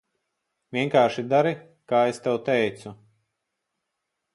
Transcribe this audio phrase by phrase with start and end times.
[0.77, 1.53] Vienkārši dari,
[1.95, 2.99] kā es tev teicu.